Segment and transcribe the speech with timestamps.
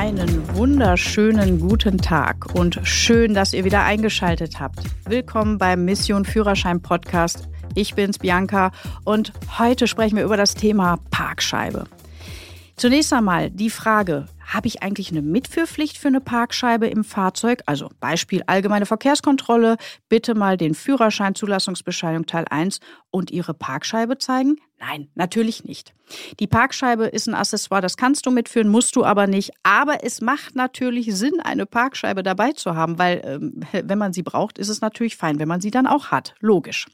[0.00, 4.78] Einen wunderschönen guten Tag und schön, dass ihr wieder eingeschaltet habt.
[5.04, 7.50] Willkommen beim Mission Führerschein Podcast.
[7.74, 8.72] Ich bin's Bianca
[9.04, 11.84] und heute sprechen wir über das Thema Parkscheibe.
[12.76, 17.62] Zunächst einmal die Frage, habe ich eigentlich eine Mitführpflicht für eine Parkscheibe im Fahrzeug?
[17.66, 19.76] Also Beispiel allgemeine Verkehrskontrolle,
[20.08, 24.56] bitte mal den Führerschein, Zulassungsbescheinigung Teil 1 und Ihre Parkscheibe zeigen?
[24.78, 25.94] Nein, natürlich nicht.
[26.40, 29.52] Die Parkscheibe ist ein Accessoire, das kannst du mitführen, musst du aber nicht.
[29.62, 34.22] Aber es macht natürlich Sinn, eine Parkscheibe dabei zu haben, weil ähm, wenn man sie
[34.22, 36.34] braucht, ist es natürlich fein, wenn man sie dann auch hat.
[36.40, 36.86] Logisch.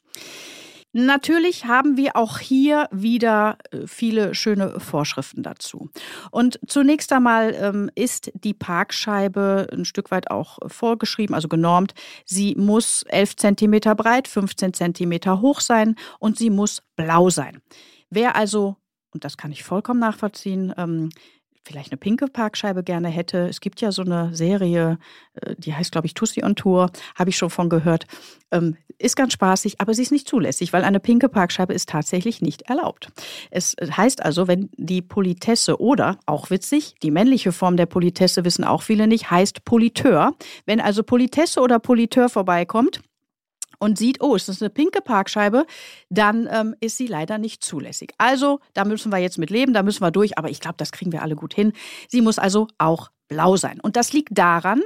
[0.98, 5.90] Natürlich haben wir auch hier wieder äh, viele schöne Vorschriften dazu.
[6.30, 11.92] Und zunächst einmal ähm, ist die Parkscheibe ein Stück weit auch vorgeschrieben, also genormt.
[12.24, 17.60] Sie muss 11 Zentimeter breit, 15 Zentimeter hoch sein und sie muss blau sein.
[18.08, 18.76] Wer also
[19.16, 21.08] und das kann ich vollkommen nachvollziehen, ähm,
[21.66, 23.48] vielleicht eine pinke Parkscheibe gerne hätte.
[23.48, 24.98] Es gibt ja so eine Serie,
[25.34, 28.06] äh, die heißt, glaube ich, Tussi on Tour, habe ich schon von gehört.
[28.52, 32.40] Ähm, ist ganz spaßig, aber sie ist nicht zulässig, weil eine pinke Parkscheibe ist tatsächlich
[32.40, 33.10] nicht erlaubt.
[33.50, 38.64] Es heißt also, wenn die Politesse oder, auch witzig, die männliche Form der Politesse wissen
[38.64, 40.32] auch viele nicht, heißt Politeur.
[40.64, 43.00] Wenn also Politesse oder Politeur vorbeikommt,
[43.78, 45.66] und sieht, oh, ist das eine pinke Parkscheibe,
[46.08, 48.12] dann ähm, ist sie leider nicht zulässig.
[48.18, 50.92] Also, da müssen wir jetzt mit leben, da müssen wir durch, aber ich glaube, das
[50.92, 51.72] kriegen wir alle gut hin.
[52.08, 53.80] Sie muss also auch blau sein.
[53.80, 54.82] Und das liegt daran,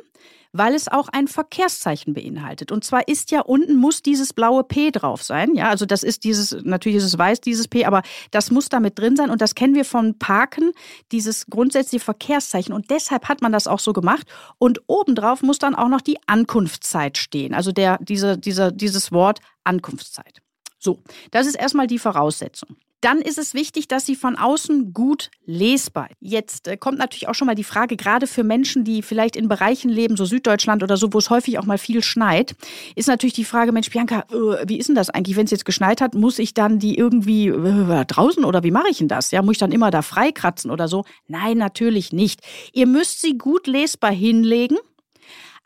[0.53, 2.73] weil es auch ein Verkehrszeichen beinhaltet.
[2.73, 5.55] Und zwar ist ja unten muss dieses blaue P drauf sein.
[5.55, 8.99] Ja, also das ist dieses, natürlich ist es weiß, dieses P, aber das muss damit
[8.99, 9.31] drin sein.
[9.31, 10.73] Und das kennen wir von Parken,
[11.13, 12.75] dieses grundsätzliche Verkehrszeichen.
[12.75, 14.27] Und deshalb hat man das auch so gemacht.
[14.59, 17.55] Und obendrauf muss dann auch noch die Ankunftszeit stehen.
[17.55, 20.41] Also der, diese, diese, dieses Wort Ankunftszeit.
[20.79, 20.99] So,
[21.31, 22.77] das ist erstmal die Voraussetzung.
[23.01, 26.09] Dann ist es wichtig, dass sie von außen gut lesbar.
[26.21, 29.49] Jetzt äh, kommt natürlich auch schon mal die Frage, gerade für Menschen, die vielleicht in
[29.49, 32.55] Bereichen leben, so Süddeutschland oder so, wo es häufig auch mal viel schneit,
[32.97, 35.65] ist natürlich die Frage, Mensch, Bianca, äh, wie ist denn das eigentlich, wenn es jetzt
[35.65, 39.31] geschneit hat, muss ich dann die irgendwie äh, draußen oder wie mache ich denn das?
[39.31, 41.05] Ja, muss ich dann immer da freikratzen oder so?
[41.27, 42.41] Nein, natürlich nicht.
[42.73, 44.77] Ihr müsst sie gut lesbar hinlegen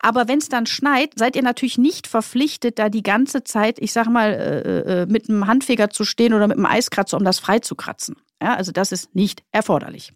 [0.04, 3.90] aber wenn es dann schneit, seid ihr natürlich nicht verpflichtet, da die ganze Zeit, ich
[3.94, 7.38] sag mal, äh, äh, mit einem Handfeger zu stehen oder mit einem Eiskratzer, um das
[7.38, 8.16] freizukratzen.
[8.44, 10.12] Ja, also das ist nicht erforderlich.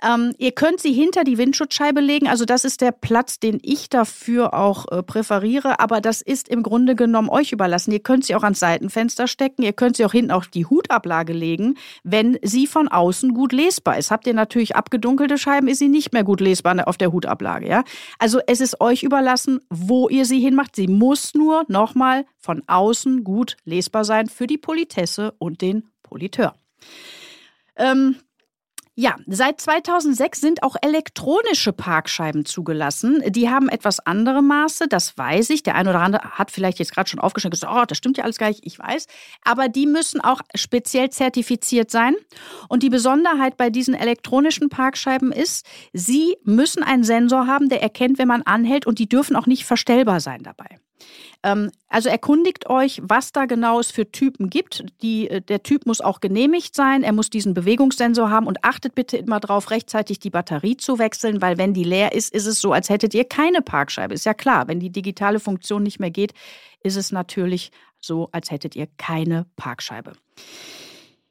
[0.00, 2.28] Ähm, ihr könnt sie hinter die Windschutzscheibe legen.
[2.28, 5.80] Also das ist der Platz, den ich dafür auch äh, präferiere.
[5.80, 7.90] Aber das ist im Grunde genommen euch überlassen.
[7.90, 9.62] Ihr könnt sie auch ans Seitenfenster stecken.
[9.62, 11.74] Ihr könnt sie auch hinten auf die Hutablage legen,
[12.04, 14.12] wenn sie von außen gut lesbar ist.
[14.12, 17.68] Habt ihr natürlich abgedunkelte Scheiben, ist sie nicht mehr gut lesbar auf der Hutablage.
[17.68, 17.82] Ja?
[18.20, 20.76] Also es ist euch überlassen, wo ihr sie hinmacht.
[20.76, 26.54] Sie muss nur nochmal von außen gut lesbar sein für die Politesse und den Politeur.
[27.78, 28.16] Ähm,
[29.00, 33.22] ja, seit 2006 sind auch elektronische Parkscheiben zugelassen.
[33.28, 35.62] Die haben etwas andere Maße, das weiß ich.
[35.62, 38.16] Der eine oder andere hat vielleicht jetzt gerade schon aufgeschnitten und gesagt, oh, das stimmt
[38.18, 39.06] ja alles gleich, ich weiß.
[39.44, 42.16] Aber die müssen auch speziell zertifiziert sein.
[42.68, 48.18] Und die Besonderheit bei diesen elektronischen Parkscheiben ist, sie müssen einen Sensor haben, der erkennt,
[48.18, 50.80] wenn man anhält und die dürfen auch nicht verstellbar sein dabei.
[51.42, 54.84] Ähm, also erkundigt euch, was da genau es für Typen gibt.
[55.02, 58.94] Die, äh, der Typ muss auch genehmigt sein, er muss diesen Bewegungssensor haben und achtet
[58.94, 62.60] bitte immer darauf, rechtzeitig die Batterie zu wechseln, weil wenn die leer ist, ist es
[62.60, 64.14] so, als hättet ihr keine Parkscheibe.
[64.14, 66.32] Ist ja klar, wenn die digitale Funktion nicht mehr geht,
[66.82, 67.70] ist es natürlich
[68.00, 70.12] so, als hättet ihr keine Parkscheibe.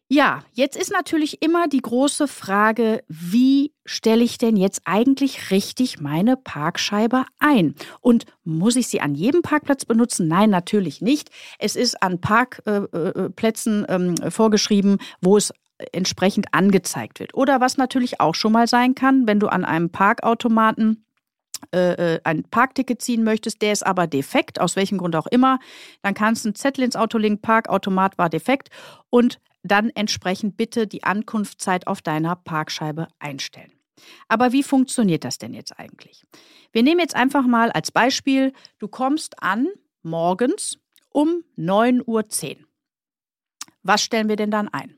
[0.09, 5.99] Ja, jetzt ist natürlich immer die große Frage, wie stelle ich denn jetzt eigentlich richtig
[5.99, 7.75] meine Parkscheibe ein?
[7.99, 10.29] Und muss ich sie an jedem Parkplatz benutzen?
[10.29, 11.29] Nein, natürlich nicht.
[11.59, 15.51] Es ist an Parkplätzen äh, äh, ähm, vorgeschrieben, wo es
[15.91, 17.33] entsprechend angezeigt wird.
[17.33, 21.03] Oder was natürlich auch schon mal sein kann, wenn du an einem Parkautomaten
[21.73, 25.59] äh, äh, ein Parkticket ziehen möchtest, der ist aber defekt, aus welchem Grund auch immer,
[26.01, 28.69] dann kannst du einen Zettel ins Auto legen, Parkautomat war defekt
[29.09, 33.71] und dann entsprechend bitte die Ankunftszeit auf deiner Parkscheibe einstellen.
[34.27, 36.25] Aber wie funktioniert das denn jetzt eigentlich?
[36.71, 39.67] Wir nehmen jetzt einfach mal als Beispiel, du kommst an
[40.03, 40.77] morgens
[41.11, 42.67] um 9.10 Uhr.
[43.83, 44.97] Was stellen wir denn dann ein?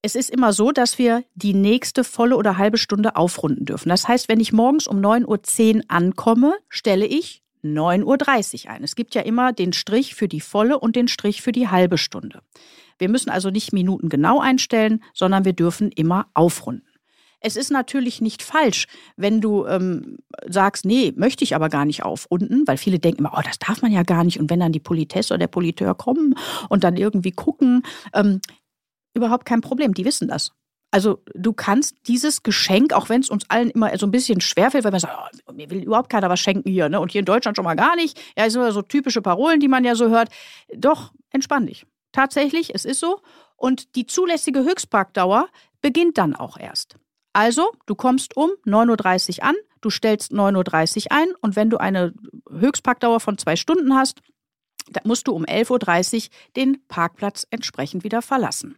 [0.00, 3.88] Es ist immer so, dass wir die nächste volle oder halbe Stunde aufrunden dürfen.
[3.88, 8.84] Das heißt, wenn ich morgens um 9.10 Uhr ankomme, stelle ich 9.30 Uhr ein.
[8.84, 11.98] Es gibt ja immer den Strich für die volle und den Strich für die halbe
[11.98, 12.42] Stunde.
[12.98, 16.88] Wir müssen also nicht Minuten genau einstellen, sondern wir dürfen immer aufrunden.
[17.40, 18.86] Es ist natürlich nicht falsch,
[19.16, 20.18] wenn du ähm,
[20.48, 23.80] sagst, nee, möchte ich aber gar nicht aufrunden, weil viele denken immer, oh, das darf
[23.80, 24.40] man ja gar nicht.
[24.40, 26.34] Und wenn dann die Politesse oder der Politeur kommen
[26.68, 28.40] und dann irgendwie gucken, ähm,
[29.14, 30.50] überhaupt kein Problem, die wissen das.
[30.90, 34.84] Also du kannst dieses Geschenk, auch wenn es uns allen immer so ein bisschen schwerfällt,
[34.84, 35.14] weil man sagt,
[35.46, 36.98] oh, mir will überhaupt keiner was schenken hier, ne?
[36.98, 38.18] Und hier in Deutschland schon mal gar nicht.
[38.36, 40.30] Ja, sind immer so typische Parolen, die man ja so hört.
[40.74, 41.84] Doch, entspann dich.
[42.18, 43.20] Tatsächlich, es ist so.
[43.54, 45.48] Und die zulässige Höchstparkdauer
[45.80, 46.96] beginnt dann auch erst.
[47.32, 51.76] Also, du kommst um 9.30 Uhr an, du stellst 9.30 Uhr ein und wenn du
[51.76, 52.12] eine
[52.50, 54.18] Höchstparkdauer von zwei Stunden hast,
[54.90, 58.76] dann musst du um 11.30 Uhr den Parkplatz entsprechend wieder verlassen.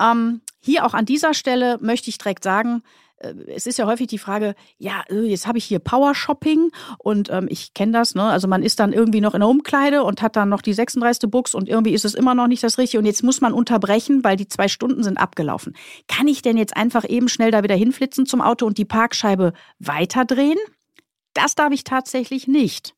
[0.00, 2.82] Ähm, hier auch an dieser Stelle möchte ich direkt sagen,
[3.46, 7.30] es ist ja häufig die Frage, ja, äh, jetzt habe ich hier Power Shopping und
[7.30, 8.24] ähm, ich kenne das, ne?
[8.24, 11.30] Also man ist dann irgendwie noch in der Umkleide und hat dann noch die 36.
[11.30, 14.24] Buchs und irgendwie ist es immer noch nicht das Richtige und jetzt muss man unterbrechen,
[14.24, 15.74] weil die zwei Stunden sind abgelaufen.
[16.08, 19.52] Kann ich denn jetzt einfach eben schnell da wieder hinflitzen zum Auto und die Parkscheibe
[19.78, 20.58] weiterdrehen?
[21.34, 22.94] Das darf ich tatsächlich nicht.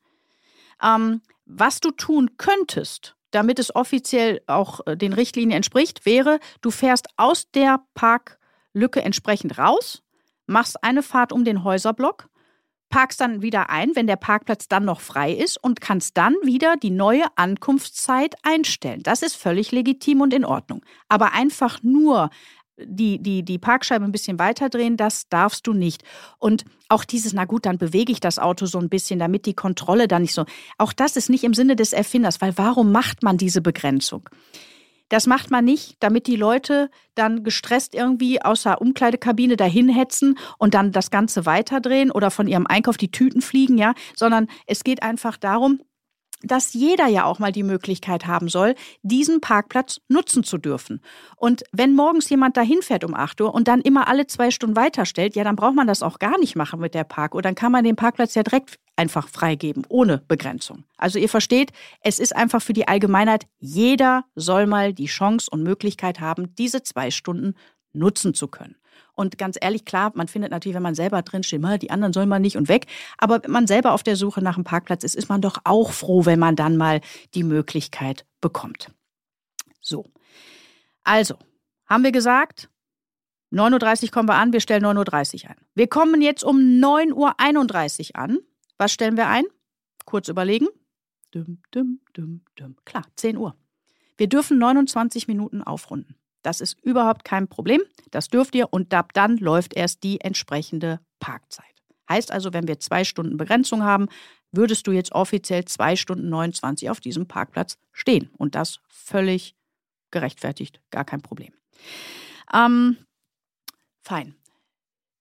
[0.83, 6.71] Ähm, was du tun könntest, damit es offiziell auch äh, den Richtlinien entspricht, wäre, du
[6.71, 10.03] fährst aus der Parklücke entsprechend raus,
[10.47, 12.29] machst eine Fahrt um den Häuserblock,
[12.91, 16.77] parkst dann wieder ein, wenn der Parkplatz dann noch frei ist und kannst dann wieder
[16.77, 19.03] die neue Ankunftszeit einstellen.
[19.03, 20.83] Das ist völlig legitim und in Ordnung.
[21.09, 22.31] Aber einfach nur
[22.77, 26.03] die, die, die Parkscheibe ein bisschen weiter drehen, das darfst du nicht.
[26.39, 29.55] Und auch dieses, na gut, dann bewege ich das Auto so ein bisschen, damit die
[29.55, 30.45] Kontrolle da nicht so.
[30.79, 34.29] Auch das ist nicht im Sinne des Erfinders, weil warum macht man diese Begrenzung?
[35.09, 40.39] Das macht man nicht, damit die Leute dann gestresst irgendwie aus der Umkleidekabine dahin hetzen
[40.59, 44.83] und dann das Ganze weiterdrehen oder von ihrem Einkauf die Tüten fliegen, ja, sondern es
[44.83, 45.81] geht einfach darum,
[46.45, 51.01] dass jeder ja auch mal die Möglichkeit haben soll, diesen Parkplatz nutzen zu dürfen.
[51.37, 54.77] Und wenn morgens jemand dahin fährt um 8 Uhr und dann immer alle zwei Stunden
[54.77, 57.35] weiterstellt, ja, dann braucht man das auch gar nicht machen mit der Park.
[57.35, 60.85] Oder dann kann man den Parkplatz ja direkt einfach freigeben, ohne Begrenzung.
[60.97, 65.63] Also ihr versteht, es ist einfach für die Allgemeinheit, jeder soll mal die Chance und
[65.63, 67.55] Möglichkeit haben, diese zwei Stunden
[67.93, 68.77] nutzen zu können.
[69.15, 72.29] Und ganz ehrlich, klar, man findet natürlich, wenn man selber drin steht, die anderen sollen
[72.29, 72.87] mal nicht und weg.
[73.19, 75.93] Aber wenn man selber auf der Suche nach einem Parkplatz ist, ist man doch auch
[75.93, 77.01] froh, wenn man dann mal
[77.35, 78.91] die Möglichkeit bekommt.
[79.81, 80.07] So.
[81.05, 81.37] Also,
[81.87, 82.69] haben wir gesagt,
[83.53, 85.57] 9.30 Uhr kommen wir an, wir stellen 9.30 Uhr ein.
[85.75, 88.39] Wir kommen jetzt um 9.31 Uhr an.
[88.79, 89.45] Was stellen wir ein?
[90.05, 90.69] Kurz überlegen.
[91.35, 92.77] Düm, düm, düm, düm.
[92.85, 93.57] Klar, 10 Uhr.
[94.17, 96.17] Wir dürfen 29 Minuten aufrunden.
[96.43, 97.83] Das ist überhaupt kein Problem.
[98.11, 101.65] Das dürft ihr und ab dann läuft erst die entsprechende Parkzeit.
[102.09, 104.09] Heißt also, wenn wir zwei Stunden Begrenzung haben,
[104.53, 108.31] würdest du jetzt offiziell zwei Stunden 29 auf diesem Parkplatz stehen.
[108.37, 109.57] Und das völlig
[110.11, 111.53] gerechtfertigt, gar kein Problem.
[112.53, 112.99] Ähm,
[114.03, 114.37] fein.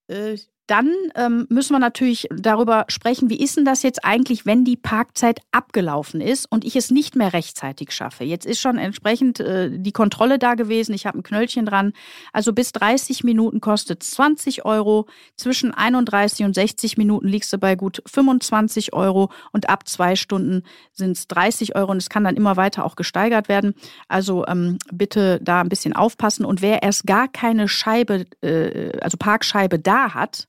[0.08, 4.63] Äh, dann ähm, müssen wir natürlich darüber sprechen, wie ist denn das jetzt eigentlich, wenn
[4.63, 8.24] die Parkzeit abgelaufen ist und ich es nicht mehr rechtzeitig schaffe.
[8.24, 11.92] Jetzt ist schon entsprechend äh, die Kontrolle da gewesen, ich habe ein Knöllchen dran.
[12.31, 17.75] Also bis 30 Minuten kostet 20 Euro, zwischen 31 und 60 Minuten liegst du bei
[17.75, 20.63] gut 25 Euro und ab zwei Stunden
[20.94, 23.74] sind es 30 Euro und es kann dann immer weiter auch gesteigert werden.
[24.07, 29.18] Also ähm, bitte da ein bisschen aufpassen und wer erst gar keine Scheibe, äh, also
[29.18, 30.48] Parkscheibe da hat,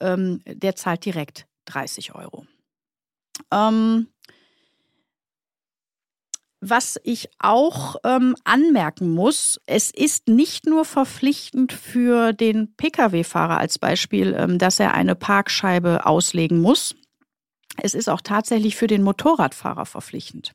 [0.00, 2.46] ähm, der zahlt direkt 30 Euro.
[3.50, 4.08] Ähm,
[6.66, 13.78] was ich auch ähm, anmerken muss, es ist nicht nur verpflichtend für den Pkw-Fahrer als
[13.78, 16.94] Beispiel, ähm, dass er eine Parkscheibe auslegen muss.
[17.82, 20.52] Es ist auch tatsächlich für den Motorradfahrer verpflichtend.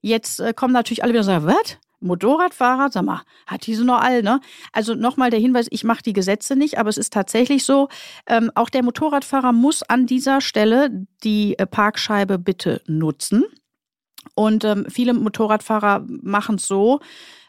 [0.00, 1.78] Jetzt äh, kommen natürlich alle wieder und sagen, was?
[2.00, 4.40] Motorradfahrer, sag mal, hat diese noch all, ne?
[4.72, 7.88] Also nochmal der Hinweis, ich mache die Gesetze nicht, aber es ist tatsächlich so,
[8.26, 13.44] ähm, auch der Motorradfahrer muss an dieser Stelle die äh, Parkscheibe bitte nutzen.
[14.34, 17.00] Und ähm, viele Motorradfahrer machen es so,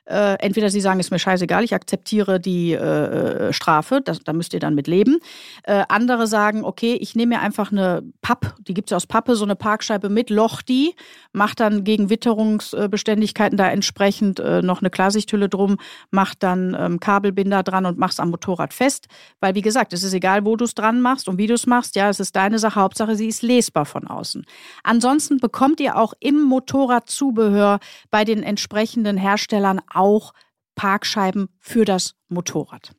[0.06, 4.54] äh, entweder sie sagen, ist mir scheißegal, ich akzeptiere die äh, Strafe, das, da müsst
[4.54, 5.20] ihr dann mit leben.
[5.64, 9.36] Äh, andere sagen, okay, ich nehme mir einfach eine Papp, die gibt es aus Pappe,
[9.36, 10.96] so eine Parkscheibe mit Loch die,
[11.34, 15.78] macht dann gegen Witterungsbeständigkeiten da entsprechend äh, noch eine Klarsichthülle drum,
[16.10, 19.08] macht dann ähm, Kabelbinder dran und machst am Motorrad fest.
[19.40, 21.68] Weil, wie gesagt, es ist egal, wo du es dran machst und wie du es
[21.68, 24.46] machst, ja, es ist deine Sache, Hauptsache sie ist lesbar von außen.
[24.84, 27.80] Ansonsten bekommt ihr auch im Motorradzubehör
[28.10, 30.34] bei den entsprechenden Herstellern auch
[30.76, 32.94] Parkscheiben für das Motorrad.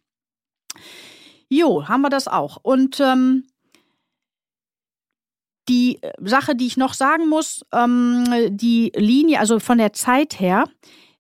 [1.49, 2.59] Jo, haben wir das auch.
[2.63, 3.47] Und ähm,
[5.69, 10.65] die Sache, die ich noch sagen muss, ähm, die Linie, also von der Zeit her,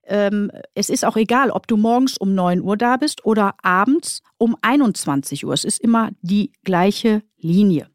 [0.04, 4.22] ähm, es ist auch egal, ob du morgens um 9 Uhr da bist oder abends
[4.38, 5.52] um 21 Uhr.
[5.52, 7.88] Es ist immer die gleiche Linie.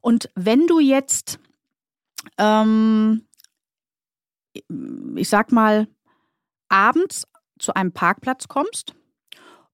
[0.00, 1.38] Und wenn du jetzt,
[2.38, 3.26] ähm,
[5.16, 5.88] ich sag mal,
[6.68, 7.26] abends
[7.58, 8.94] zu einem Parkplatz kommst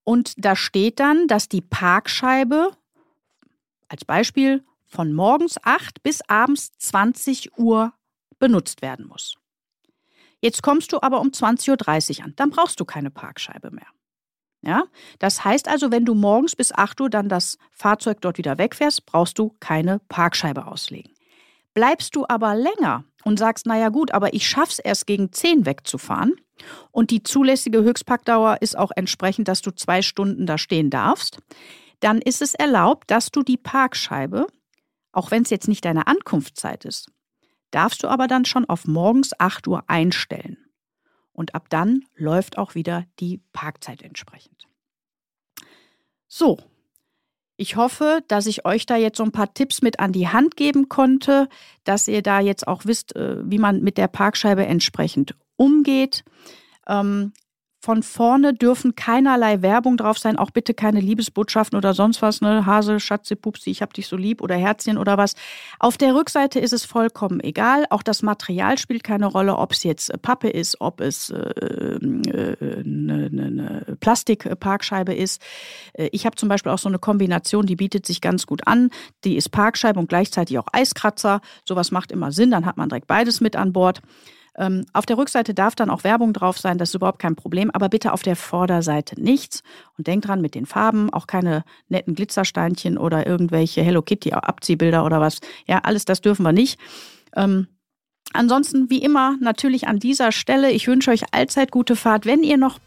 [0.04, 2.70] Und da steht dann, dass die Parkscheibe
[3.88, 7.92] als Beispiel von morgens 8 bis abends 20 Uhr
[8.38, 9.37] benutzt werden muss.
[10.40, 13.87] Jetzt kommst du aber um 20.30 Uhr an, dann brauchst du keine Parkscheibe mehr.
[14.64, 14.84] Ja,
[15.18, 19.06] das heißt also, wenn du morgens bis 8 Uhr dann das Fahrzeug dort wieder wegfährst,
[19.06, 21.12] brauchst du keine Parkscheibe auslegen.
[21.75, 26.35] Bleibst du aber länger und sagst, naja gut, aber ich schaff's erst gegen 10 wegzufahren
[26.91, 31.38] und die zulässige Höchstparkdauer ist auch entsprechend, dass du zwei Stunden da stehen darfst,
[32.00, 34.47] dann ist es erlaubt, dass du die Parkscheibe,
[35.12, 37.11] auch wenn es jetzt nicht deine Ankunftszeit ist,
[37.71, 40.59] darfst du aber dann schon auf morgens 8 Uhr einstellen.
[41.33, 44.69] Und ab dann läuft auch wieder die Parkzeit entsprechend.
[46.29, 46.59] So,
[47.62, 50.57] ich hoffe, dass ich euch da jetzt so ein paar Tipps mit an die Hand
[50.57, 51.49] geben konnte,
[51.85, 56.25] dass ihr da jetzt auch wisst, äh, wie man mit der Parkscheibe entsprechend umgeht.
[56.88, 57.33] Ähm,
[57.82, 62.64] von vorne dürfen keinerlei Werbung drauf sein, auch bitte keine Liebesbotschaften oder sonst was, ne?
[62.64, 65.34] Hase, Schatze, Pupsi, ich hab dich so lieb oder Herzchen oder was.
[65.80, 67.86] Auf der Rückseite ist es vollkommen egal.
[67.90, 71.98] Auch das Material spielt keine Rolle, ob es jetzt Pappe ist, ob es äh, äh,
[72.84, 75.42] ne, ne, ne Plastikparkscheibe ist.
[75.94, 78.90] Äh, ich habe zum Beispiel auch so eine Kombination, die bietet sich ganz gut an.
[79.24, 81.40] Die ist Parkscheibe und gleichzeitig auch Eiskratzer.
[81.64, 84.02] Sowas macht immer Sinn, dann hat man direkt beides mit an Bord.
[84.56, 87.71] Ähm, auf der Rückseite darf dann auch Werbung drauf sein, das ist überhaupt kein Problem,
[87.71, 89.62] aber bitte auf der Vorderseite nichts.
[89.97, 95.04] Und denkt dran mit den Farben, auch keine netten Glitzersteinchen oder irgendwelche Hello Kitty Abziehbilder
[95.04, 95.38] oder was.
[95.66, 96.78] Ja, alles das dürfen wir nicht.
[97.35, 97.66] Ähm,
[98.35, 102.26] ansonsten, wie immer, natürlich an dieser Stelle, ich wünsche euch allzeit gute Fahrt.
[102.26, 102.78] Wenn ihr noch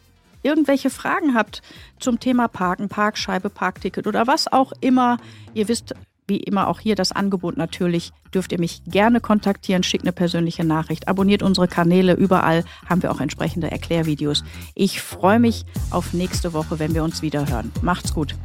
[0.43, 1.63] irgendwelche Fragen habt
[1.99, 5.17] zum Thema Parken, Parkscheibe, Parkticket oder was auch immer,
[5.55, 5.95] ihr wisst,
[6.27, 8.11] wie immer auch hier das Angebot natürlich.
[8.33, 13.11] Dürft ihr mich gerne kontaktieren, schickt eine persönliche Nachricht, abonniert unsere Kanäle, überall haben wir
[13.11, 14.43] auch entsprechende Erklärvideos.
[14.73, 17.71] Ich freue mich auf nächste Woche, wenn wir uns wieder hören.
[17.81, 18.35] Macht's gut.